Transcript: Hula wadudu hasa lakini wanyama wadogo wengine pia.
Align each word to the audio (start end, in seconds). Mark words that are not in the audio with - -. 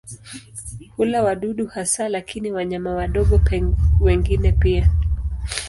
Hula 0.97 1.23
wadudu 1.23 1.67
hasa 1.67 2.09
lakini 2.09 2.51
wanyama 2.51 2.93
wadogo 2.95 3.41
wengine 3.99 4.51
pia. 4.51 4.89